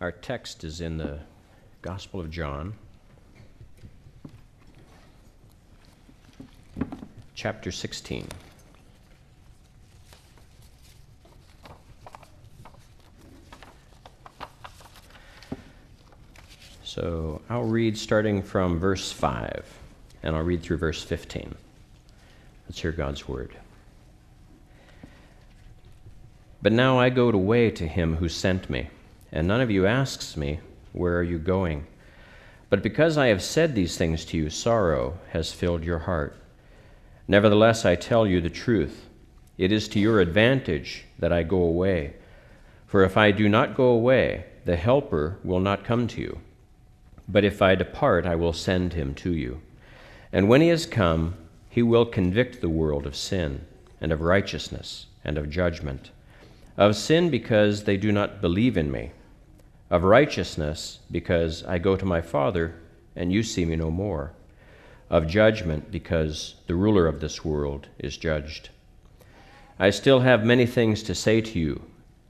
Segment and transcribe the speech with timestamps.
[0.00, 1.18] Our text is in the
[1.82, 2.72] Gospel of John,
[7.34, 8.26] chapter 16.
[16.82, 19.62] So I'll read starting from verse 5,
[20.22, 21.54] and I'll read through verse 15.
[22.66, 23.54] Let's hear God's word.
[26.62, 28.88] But now I go away to him who sent me,
[29.32, 30.60] and none of you asks me,
[30.92, 31.86] Where are you going?
[32.68, 36.36] But because I have said these things to you, sorrow has filled your heart.
[37.26, 39.06] Nevertheless, I tell you the truth.
[39.58, 42.14] It is to your advantage that I go away.
[42.86, 46.40] For if I do not go away, the Helper will not come to you.
[47.28, 49.60] But if I depart, I will send him to you.
[50.32, 51.34] And when he has come,
[51.68, 53.64] he will convict the world of sin,
[54.00, 56.10] and of righteousness, and of judgment.
[56.76, 59.12] Of sin, because they do not believe in me.
[59.90, 62.76] Of righteousness, because I go to my Father,
[63.16, 64.32] and you see me no more.
[65.10, 68.70] Of judgment, because the ruler of this world is judged.
[69.80, 71.82] I still have many things to say to you,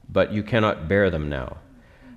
[0.09, 1.57] but you cannot bear them now.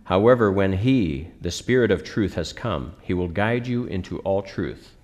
[0.05, 4.41] However, when He, the Spirit of truth, has come, He will guide you into all
[4.41, 4.97] truth.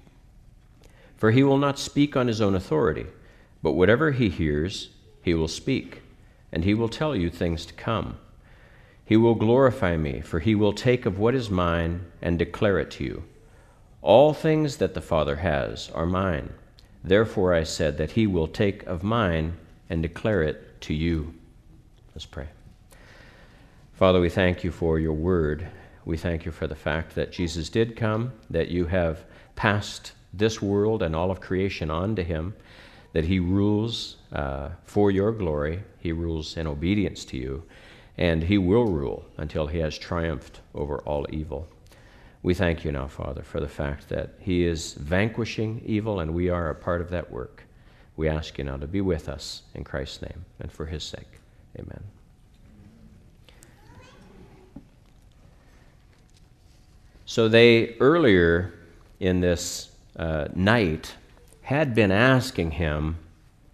[1.18, 3.06] For He will not speak on His own authority,
[3.62, 4.88] but whatever He hears,
[5.20, 6.00] He will speak,
[6.50, 8.16] and He will tell you things to come.
[9.10, 12.92] He will glorify me, for He will take of what is mine and declare it
[12.92, 13.24] to you.
[14.02, 16.50] All things that the Father has are mine.
[17.02, 19.54] Therefore I said that He will take of mine
[19.88, 21.34] and declare it to you.
[22.14, 22.50] Let's pray.
[23.94, 25.66] Father, we thank you for your word.
[26.04, 29.24] We thank you for the fact that Jesus did come, that you have
[29.56, 32.54] passed this world and all of creation on to him,
[33.12, 37.64] that he rules uh, for your glory, he rules in obedience to you,
[38.20, 41.66] and he will rule until he has triumphed over all evil.
[42.42, 46.50] We thank you now, Father, for the fact that he is vanquishing evil and we
[46.50, 47.64] are a part of that work.
[48.16, 51.40] We ask you now to be with us in Christ's name and for his sake.
[51.78, 52.02] Amen.
[57.24, 58.74] So they earlier
[59.18, 61.14] in this uh, night
[61.62, 63.16] had been asking him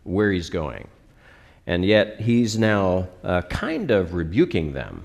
[0.04, 0.86] where he's going.
[1.66, 5.04] And yet he's now uh, kind of rebuking them,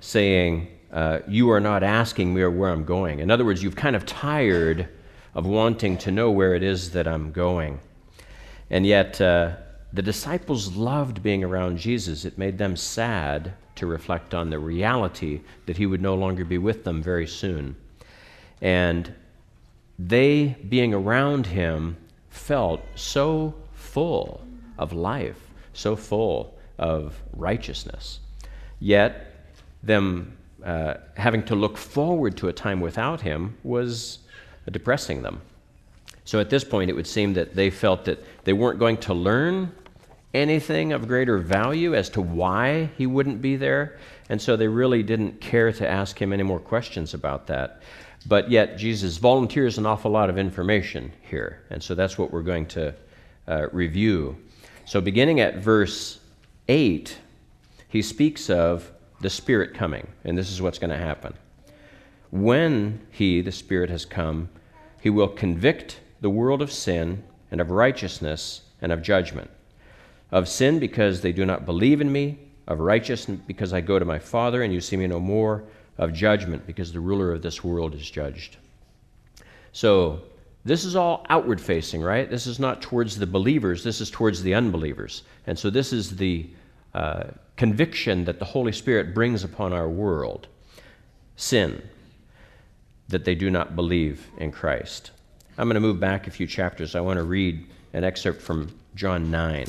[0.00, 3.18] saying, uh, You are not asking me where I'm going.
[3.18, 4.88] In other words, you've kind of tired
[5.34, 7.80] of wanting to know where it is that I'm going.
[8.70, 9.56] And yet uh,
[9.92, 12.24] the disciples loved being around Jesus.
[12.24, 16.58] It made them sad to reflect on the reality that he would no longer be
[16.58, 17.76] with them very soon.
[18.60, 19.12] And
[19.98, 21.96] they, being around him,
[22.30, 24.42] felt so full
[24.78, 25.45] of life,
[25.76, 28.20] so full of righteousness.
[28.80, 29.32] Yet,
[29.82, 34.18] them uh, having to look forward to a time without him was
[34.70, 35.40] depressing them.
[36.24, 39.14] So at this point, it would seem that they felt that they weren't going to
[39.14, 39.72] learn
[40.34, 43.96] anything of greater value as to why he wouldn't be there.
[44.28, 47.80] And so they really didn't care to ask him any more questions about that.
[48.26, 51.62] But yet, Jesus volunteers an awful lot of information here.
[51.70, 52.92] And so that's what we're going to
[53.46, 54.36] uh, review.
[54.86, 56.20] So, beginning at verse
[56.68, 57.18] 8,
[57.88, 60.06] he speaks of the Spirit coming.
[60.22, 61.34] And this is what's going to happen.
[62.30, 64.48] When he, the Spirit, has come,
[65.00, 69.50] he will convict the world of sin and of righteousness and of judgment.
[70.30, 74.04] Of sin, because they do not believe in me, of righteousness, because I go to
[74.04, 75.64] my Father and you see me no more
[75.98, 78.56] of judgment because the ruler of this world is judged.
[79.72, 80.22] So,
[80.66, 82.28] this is all outward facing, right?
[82.28, 85.22] This is not towards the believers, this is towards the unbelievers.
[85.46, 86.50] And so, this is the
[86.92, 90.48] uh, conviction that the Holy Spirit brings upon our world
[91.36, 91.80] sin,
[93.08, 95.12] that they do not believe in Christ.
[95.56, 96.96] I'm going to move back a few chapters.
[96.96, 99.66] I want to read an excerpt from John 9,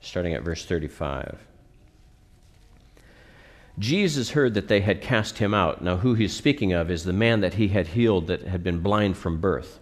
[0.00, 1.38] starting at verse 35.
[3.80, 5.82] Jesus heard that they had cast him out.
[5.82, 8.80] Now, who he's speaking of is the man that he had healed that had been
[8.80, 9.80] blind from birth.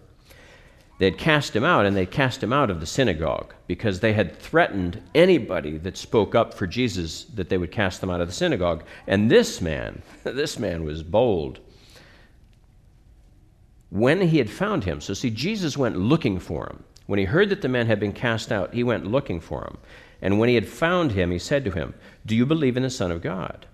[0.99, 4.13] They had cast him out, and they cast him out of the synagogue because they
[4.13, 8.27] had threatened anybody that spoke up for Jesus that they would cast them out of
[8.27, 8.85] the synagogue.
[9.05, 11.59] And this man, this man was bold.
[13.89, 16.83] When he had found him, so see, Jesus went looking for him.
[17.05, 19.77] When he heard that the man had been cast out, he went looking for him.
[20.21, 21.95] And when he had found him, he said to him,
[22.25, 23.65] Do you believe in the Son of God?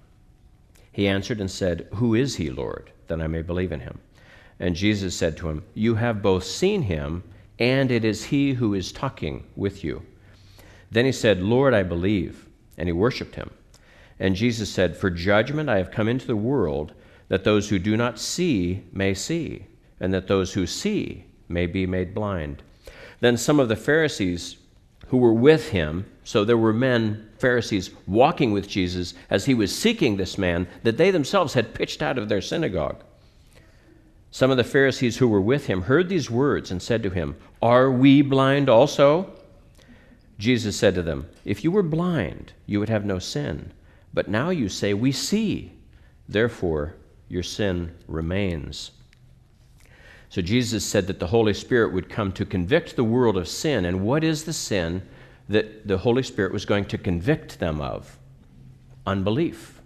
[0.96, 4.00] He answered and said, Who is he, Lord, that I may believe in him?
[4.62, 7.26] And Jesus said to him, You have both seen him,
[7.60, 10.04] and it is he who is talking with you.
[10.90, 12.48] Then he said, Lord, I believe.
[12.78, 13.52] And he worshiped him.
[14.22, 16.94] And Jesus said, For judgment I have come into the world,
[17.28, 19.66] that those who do not see may see,
[20.00, 22.64] and that those who see may be made blind.
[23.20, 24.56] Then some of the Pharisees
[25.08, 29.74] who were with him, so there were men, Pharisees, walking with Jesus as he was
[29.74, 33.04] seeking this man that they themselves had pitched out of their synagogue.
[34.32, 37.36] Some of the Pharisees who were with him heard these words and said to him,
[37.62, 39.32] Are we blind also?
[40.40, 43.72] Jesus said to them, If you were blind, you would have no sin.
[44.12, 45.74] But now you say, We see.
[46.28, 46.96] Therefore,
[47.30, 48.90] your sin remains.
[50.30, 53.86] So Jesus said that the Holy Spirit would come to convict the world of sin.
[53.86, 55.04] And what is the sin
[55.50, 58.18] that the Holy Spirit was going to convict them of?
[59.06, 59.82] Unbelief.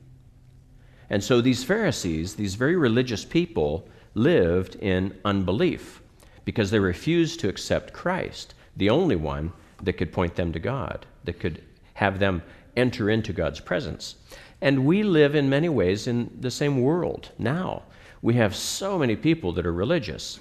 [1.10, 6.02] And so these Pharisees, these very religious people, lived in unbelief
[6.46, 9.52] because they refused to accept Christ, the only one
[9.84, 11.64] that could point them to God, that could
[11.94, 12.42] have them
[12.76, 14.16] enter into God's presence.
[14.62, 17.84] And we live in many ways in the same world now.
[18.22, 20.40] We have so many people that are religious,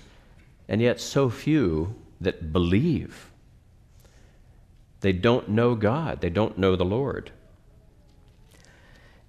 [0.69, 3.28] and yet so few that believe.
[5.01, 7.31] They don't know God, they don't know the Lord.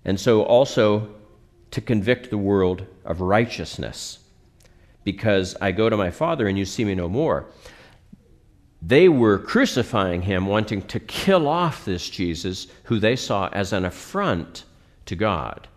[0.04, 1.10] And so, also,
[1.71, 4.19] to convict the world of righteousness,
[5.04, 7.45] because I go to my Father and you see me no more.
[8.81, 13.86] They were crucifying him, wanting to kill off this Jesus, who they saw as an
[13.86, 14.63] affront
[15.06, 15.68] to God.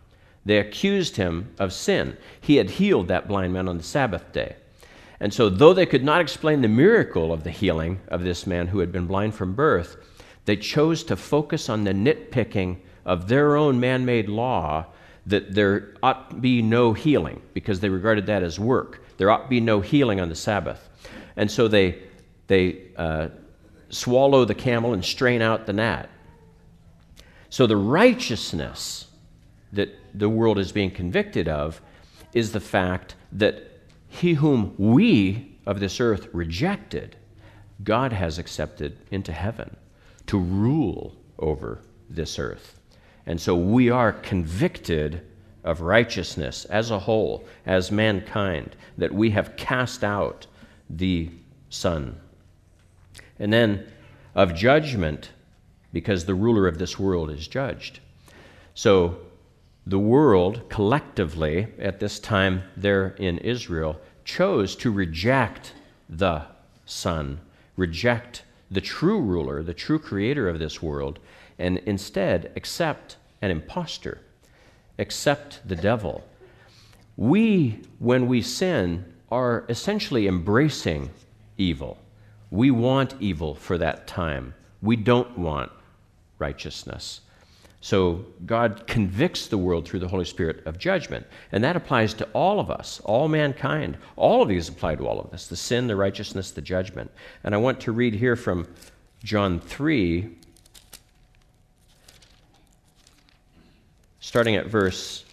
[0.44, 2.16] They accused him of sin.
[2.40, 4.56] He had healed that blind man on the Sabbath day.
[5.22, 8.66] And so, though they could not explain the miracle of the healing of this man
[8.66, 9.96] who had been blind from birth,
[10.46, 14.84] they chose to focus on the nitpicking of their own man made law
[15.26, 19.04] that there ought to be no healing because they regarded that as work.
[19.16, 20.88] There ought to be no healing on the Sabbath.
[21.36, 22.02] And so they,
[22.48, 23.28] they uh,
[23.90, 26.10] swallow the camel and strain out the gnat.
[27.48, 29.06] So the righteousness
[29.72, 31.80] that the world is being convicted of
[32.34, 33.71] is the fact that
[34.12, 37.16] he whom we of this earth rejected,
[37.82, 39.74] God has accepted into heaven
[40.26, 41.80] to rule over
[42.10, 42.78] this earth.
[43.24, 45.26] And so we are convicted
[45.64, 50.46] of righteousness as a whole, as mankind, that we have cast out
[50.90, 51.30] the
[51.70, 52.20] Son.
[53.38, 53.90] And then
[54.34, 55.30] of judgment,
[55.90, 58.00] because the ruler of this world is judged.
[58.74, 59.16] So
[59.86, 65.74] the world collectively at this time there in Israel chose to reject
[66.08, 66.42] the
[66.86, 67.40] Son,
[67.76, 71.18] reject the true ruler, the true creator of this world,
[71.58, 74.20] and instead accept an impostor,
[74.98, 76.24] accept the devil.
[77.16, 81.10] We, when we sin, are essentially embracing
[81.58, 81.98] evil.
[82.50, 84.54] We want evil for that time.
[84.80, 85.72] We don't want
[86.38, 87.20] righteousness.
[87.82, 91.26] So God convicts the world through the Holy Spirit of judgment.
[91.50, 93.98] And that applies to all of us, all mankind.
[94.14, 97.10] All of these apply to all of us the sin, the righteousness, the judgment.
[97.42, 98.68] And I want to read here from
[99.24, 100.30] John 3,
[104.20, 105.24] starting at verse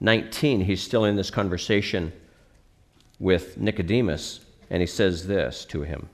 [0.00, 0.62] 19.
[0.62, 2.14] He's still in this conversation
[3.18, 6.08] with Nicodemus, and he says this to him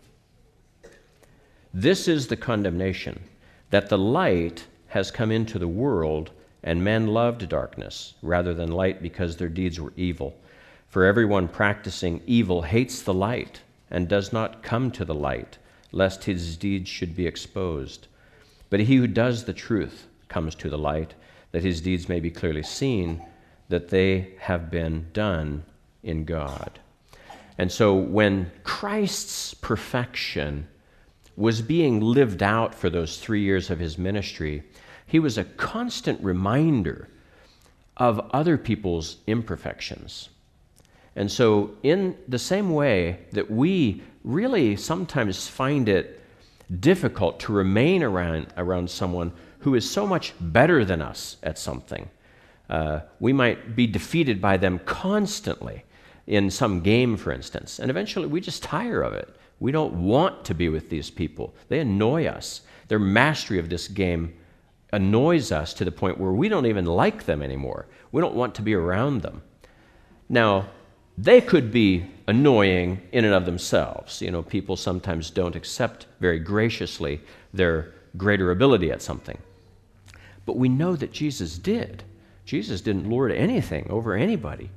[1.72, 3.22] This is the condemnation,
[3.70, 6.30] that the light has come into the world,
[6.62, 10.36] and men loved darkness rather than light because their deeds were evil.
[10.86, 13.60] For everyone practicing evil hates the light
[13.90, 15.58] and does not come to the light,
[15.90, 18.06] lest his deeds should be exposed.
[18.70, 21.14] But he who does the truth comes to the light,
[21.50, 23.20] that his deeds may be clearly seen,
[23.70, 25.64] that they have been done
[26.04, 26.78] in God.
[27.58, 30.68] And so when Christ's perfection
[31.36, 34.62] was being lived out for those three years of his ministry,
[35.06, 37.08] he was a constant reminder
[37.96, 40.30] of other people's imperfections.
[41.16, 46.20] And so, in the same way that we really sometimes find it
[46.80, 52.08] difficult to remain around, around someone who is so much better than us at something,
[52.68, 55.84] uh, we might be defeated by them constantly
[56.26, 59.36] in some game, for instance, and eventually we just tire of it.
[59.60, 62.62] We don't want to be with these people, they annoy us.
[62.88, 64.34] Their mastery of this game
[64.94, 67.86] annoys us to the point where we don't even like them anymore.
[68.12, 69.42] We don't want to be around them.
[70.28, 70.68] Now,
[71.18, 74.22] they could be annoying in and of themselves.
[74.22, 77.20] You know, people sometimes don't accept very graciously
[77.52, 79.38] their greater ability at something.
[80.46, 82.04] But we know that Jesus did.
[82.44, 84.70] Jesus didn't lord anything over anybody.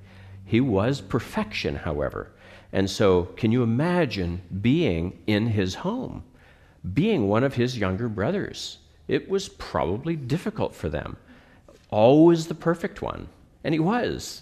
[0.45, 2.31] He was perfection, however.
[2.73, 6.23] And so, can you imagine being in his home,
[6.93, 8.79] being one of his younger brothers?
[9.07, 11.17] It was probably difficult for them.
[11.89, 13.27] always the perfect one.
[13.63, 14.41] And he was.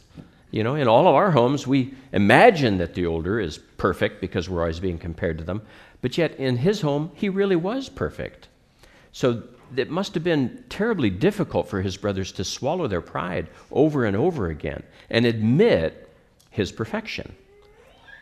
[0.51, 4.49] You know, in all of our homes, we imagine that the older is perfect because
[4.49, 5.61] we're always being compared to them.
[6.01, 8.47] But yet, in his home, he really was perfect.
[9.11, 9.43] So
[9.75, 14.15] it must have been terribly difficult for his brothers to swallow their pride over and
[14.15, 16.09] over again and admit
[16.49, 17.35] his perfection.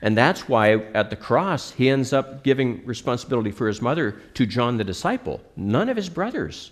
[0.03, 4.45] And that's why at the cross, he ends up giving responsibility for his mother to
[4.45, 6.71] John the disciple, none of his brothers,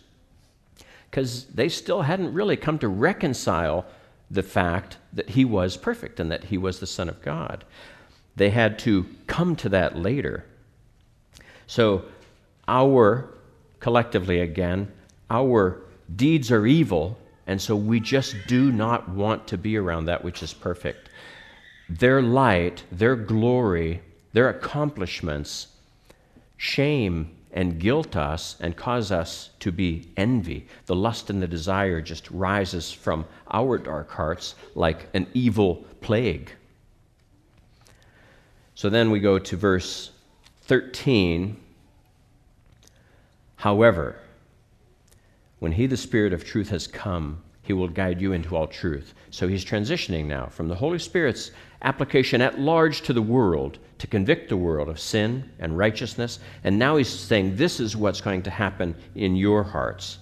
[1.10, 3.86] because they still hadn't really come to reconcile
[4.30, 7.64] the fact that he was perfect and that he was the Son of God.
[8.36, 10.44] They had to come to that later.
[11.68, 12.04] So,
[12.68, 13.30] our,
[13.80, 14.92] collectively again,
[15.30, 15.82] our
[16.14, 20.44] deeds are evil, and so we just do not want to be around that which
[20.44, 21.08] is perfect.
[22.00, 25.68] Their light, their glory, their accomplishments
[26.56, 30.68] shame and guilt us and cause us to be envy.
[30.86, 36.54] The lust and the desire just rises from our dark hearts like an evil plague.
[38.74, 40.12] So then we go to verse
[40.62, 41.58] 13.
[43.58, 44.18] However,
[45.60, 49.14] when he, the Spirit of truth, has come, he will guide you into all truth.
[49.30, 51.52] So he's transitioning now from the Holy Spirit's
[51.84, 56.40] application at large to the world to convict the world of sin and righteousness.
[56.64, 60.18] And now he's saying, This is what's going to happen in your hearts.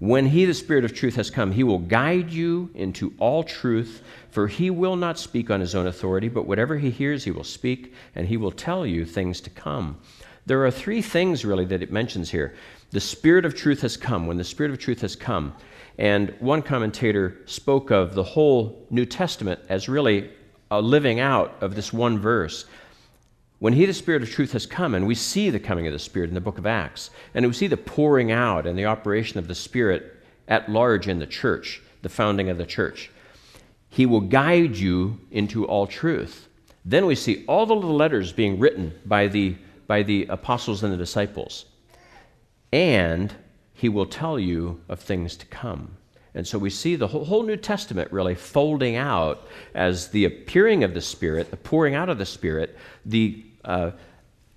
[0.00, 4.02] When he, the Spirit of truth, has come, he will guide you into all truth,
[4.30, 7.44] for he will not speak on his own authority, but whatever he hears, he will
[7.44, 10.00] speak, and he will tell you things to come.
[10.46, 12.54] There are three things, really, that it mentions here.
[12.92, 14.26] The Spirit of truth has come.
[14.26, 15.54] When the Spirit of truth has come,
[16.00, 20.30] and one commentator spoke of the whole New Testament as really
[20.70, 22.64] a living out of this one verse.
[23.58, 25.98] When He, the Spirit of truth, has come, and we see the coming of the
[25.98, 29.38] Spirit in the book of Acts, and we see the pouring out and the operation
[29.38, 30.16] of the Spirit
[30.48, 33.10] at large in the church, the founding of the church,
[33.90, 36.48] He will guide you into all truth.
[36.82, 39.54] Then we see all the little letters being written by the,
[39.86, 41.66] by the apostles and the disciples.
[42.72, 43.34] And
[43.80, 45.96] he will tell you of things to come.
[46.34, 50.92] And so we see the whole, New Testament really folding out as the appearing of
[50.92, 53.92] the Spirit, the pouring out of the Spirit, the uh,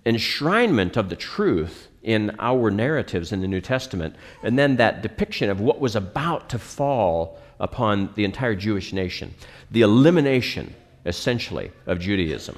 [0.06, 4.14] enshrinement of the truth in our narratives in the New Testament,
[4.44, 9.34] and then that depiction of what was about to fall upon the entire Jewish nation,
[9.72, 10.76] the elimination,
[11.06, 12.58] essentially, of Judaism.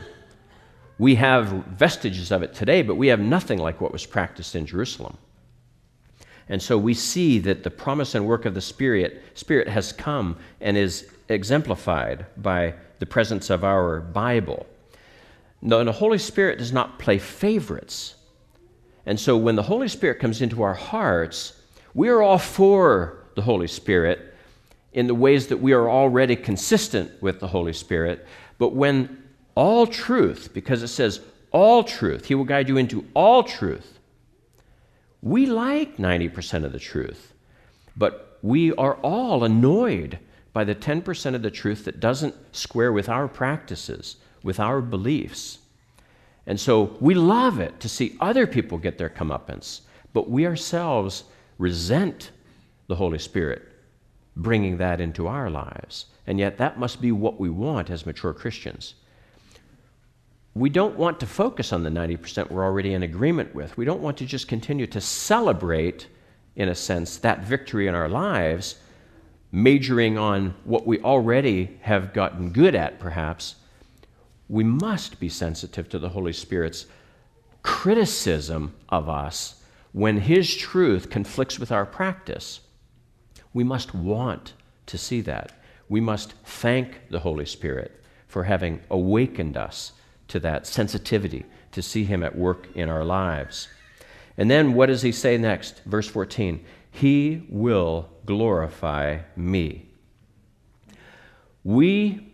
[0.97, 4.65] We have vestiges of it today, but we have nothing like what was practiced in
[4.65, 5.19] Jerusalem.
[6.47, 10.37] And so we see that the promise and work of the Spirit, Spirit has come
[10.61, 14.65] and is exemplified by the presence of our Bible.
[15.61, 18.15] No, the Holy Spirit does not play favorites.
[19.05, 21.59] And so when the Holy Spirit comes into our hearts,
[21.93, 24.33] we are all for the Holy Spirit
[24.93, 28.25] in the ways that we are already consistent with the Holy Spirit.
[28.57, 29.23] But when
[29.55, 31.21] all truth, because it says
[31.51, 33.94] all truth, He will guide you into all truth,
[35.25, 37.33] we like 90% of the truth,
[37.97, 40.19] but we are all annoyed
[40.53, 45.57] by the 10% of the truth that doesn't square with our practices, with our beliefs.
[46.45, 49.81] And so we love it to see other people get their comeuppance,
[50.13, 51.23] but we ourselves
[51.57, 52.29] resent
[52.85, 53.63] the Holy Spirit
[54.35, 56.05] bringing that into our lives.
[56.27, 58.93] And yet, that must be what we want as mature Christians
[60.55, 63.75] we don't want to focus on the 90% we're already in agreement with.
[63.75, 66.07] We don't want to just continue to celebrate,
[66.55, 68.77] in a sense, that victory in our lives,
[69.51, 73.55] majoring on what we already have gotten good at, perhaps.
[74.47, 76.85] We must be sensitive to the Holy Spirit's
[77.61, 82.61] criticism of us when His truth conflicts with our practice.
[83.53, 84.53] We must want
[84.85, 85.51] to see that.
[85.89, 89.91] We must thank the Holy Spirit for having awakened us
[90.29, 93.67] to that sensitivity to see Him at work in our lives.
[94.37, 95.81] And then what does He say next?
[95.85, 99.87] Verse 14 He will glorify me.
[101.63, 102.31] We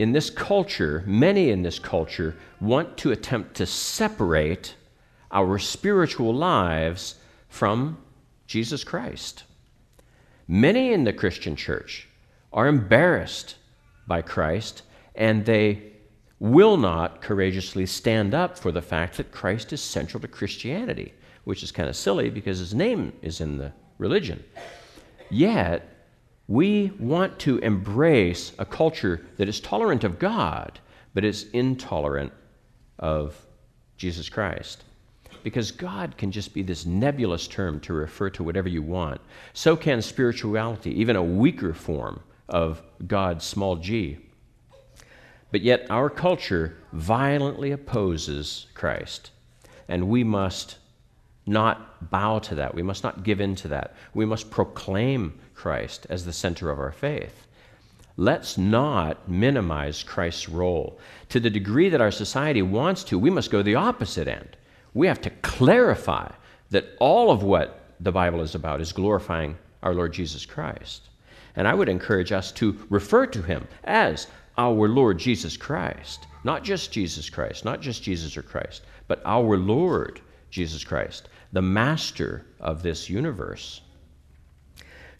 [0.00, 4.74] in this culture, many in this culture, want to attempt to separate
[5.30, 7.16] our spiritual lives
[7.50, 7.98] from
[8.46, 9.44] Jesus Christ.
[10.48, 12.08] Many in the Christian church
[12.50, 13.56] are embarrassed
[14.06, 15.89] by Christ and they
[16.40, 21.12] will not courageously stand up for the fact that Christ is central to Christianity,
[21.44, 24.42] which is kind of silly because his name is in the religion.
[25.30, 25.86] Yet,
[26.48, 30.80] we want to embrace a culture that is tolerant of God,
[31.14, 32.32] but is intolerant
[32.98, 33.40] of
[33.96, 34.82] Jesus Christ.
[35.42, 39.20] because God can just be this nebulous term to refer to whatever you want.
[39.52, 44.18] So can spirituality, even a weaker form of God, small g.
[45.50, 49.30] But yet, our culture violently opposes Christ,
[49.88, 50.78] and we must
[51.46, 52.74] not bow to that.
[52.74, 53.94] We must not give in to that.
[54.14, 57.46] We must proclaim Christ as the center of our faith.
[58.16, 60.98] Let's not minimize Christ's role.
[61.30, 64.56] To the degree that our society wants to, we must go the opposite end.
[64.94, 66.30] We have to clarify
[66.70, 71.08] that all of what the Bible is about is glorifying our Lord Jesus Christ.
[71.56, 74.28] And I would encourage us to refer to him as
[74.58, 76.26] our Lord Jesus Christ.
[76.44, 81.62] Not just Jesus Christ, not just Jesus or Christ, but our Lord Jesus Christ, the
[81.62, 83.82] master of this universe.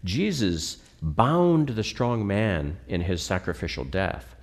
[0.04, 4.34] Jesus bound the strong man in his sacrificial death.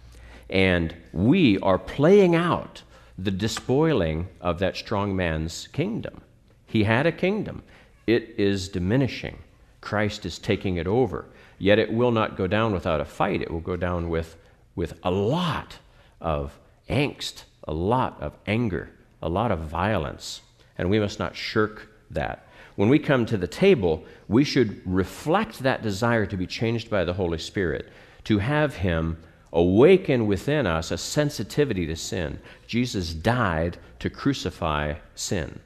[0.49, 2.83] And we are playing out
[3.17, 6.21] the despoiling of that strong man's kingdom.
[6.67, 7.63] He had a kingdom,
[8.05, 9.39] it is diminishing.
[9.81, 11.25] Christ is taking it over.
[11.59, 14.37] Yet it will not go down without a fight, it will go down with,
[14.77, 15.79] with a lot
[16.21, 16.57] of
[16.87, 18.91] angst, a lot of anger,
[19.21, 20.41] a lot of violence.
[20.77, 22.47] And we must not shirk that.
[22.75, 27.03] When we come to the table, we should reflect that desire to be changed by
[27.03, 27.89] the Holy Spirit,
[28.25, 29.17] to have Him
[29.51, 32.39] awaken within us a sensitivity to sin.
[32.67, 35.59] Jesus died to crucify sin,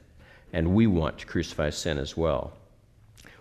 [0.54, 2.54] and we want to crucify sin as well.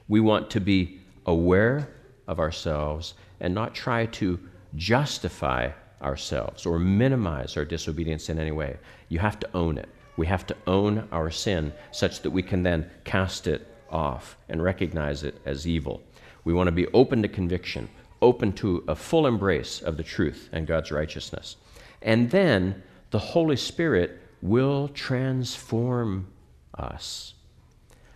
[0.10, 1.88] We want to be aware
[2.28, 4.38] of ourselves and not try to
[4.76, 8.78] justify ourselves or minimize our disobedience in any way.
[9.10, 9.90] You have to own it.
[10.18, 14.64] We have to own our sin such that we can then cast it off and
[14.64, 16.02] recognize it as evil.
[16.44, 17.90] We want to be open to conviction,
[18.22, 21.58] open to a full embrace of the truth and God's righteousness.
[22.02, 26.28] And then the Holy Spirit will transform
[26.74, 27.36] us.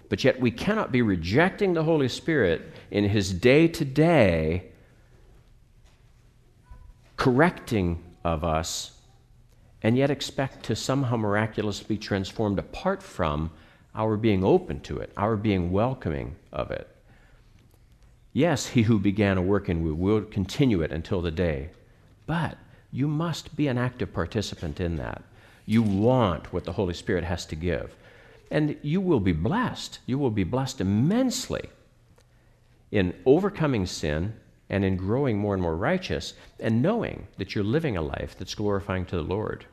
[0.10, 4.72] But yet we cannot be rejecting the Holy Spirit in his day to day
[7.25, 8.91] correcting of us
[9.82, 13.50] and yet expect to somehow miraculously be transformed apart from
[13.95, 16.88] our being open to it, our being welcoming of it.
[18.32, 21.71] Yes, he who began a work in you will continue it until the day,
[22.28, 22.60] but
[22.91, 25.23] you must be an active participant in that.
[25.65, 27.95] You want what the Holy Spirit has to give.
[28.52, 29.97] And you will be blessed.
[30.06, 31.71] You will be blessed immensely
[32.91, 34.36] in overcoming sin
[34.69, 38.56] and in growing more and more righteous and knowing that you're living a life that's
[38.56, 39.65] glorifying to the Lord.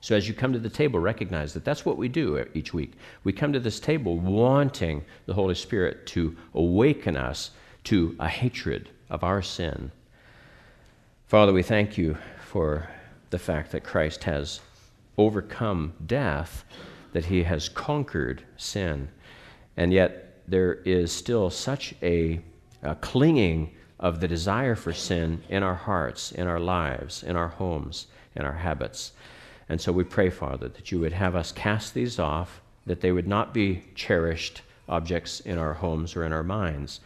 [0.00, 2.94] So as you come to the table, recognize that that's what we do each week.
[3.22, 7.52] We come to this table wanting the Holy Spirit to awaken us
[7.84, 9.92] to a hatred of our sin.
[11.28, 12.88] Father, we thank you for
[13.30, 14.60] the fact that Christ has
[15.16, 16.64] overcome death,
[17.12, 19.08] that he has conquered sin.
[19.76, 22.40] And yet there is still such a,
[22.82, 27.48] a clinging of the desire for sin in our hearts, in our lives, in our
[27.48, 29.12] homes, in our habits.
[29.68, 33.12] And so we pray, Father, that you would have us cast these off, that they
[33.12, 36.98] would not be cherished objects in our homes or in our minds,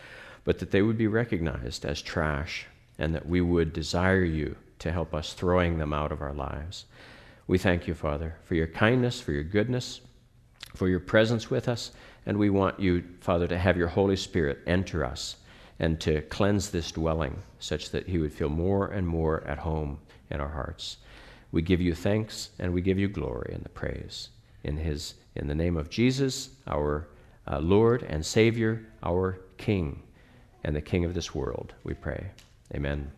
[0.45, 2.67] but that they would be recognized as trash,
[2.99, 6.87] and that we would desire you to help us throwing them out of our lives.
[7.47, 10.01] We thank you, Father, for your kindness, for your goodness,
[10.75, 11.93] for your presence with us,
[12.25, 15.37] and we want you, Father, to have your Holy Spirit enter us
[15.79, 19.99] and to cleanse this dwelling such that he would feel more and more at home
[20.31, 20.99] in our hearts.
[21.53, 24.31] We give you thanks and we give you glory and the praise.
[24.65, 27.09] In, his, in the name of Jesus, our
[27.47, 30.03] uh, Lord and Savior, our King,
[30.65, 32.27] and the King of this world, we pray.
[32.75, 33.13] Amen.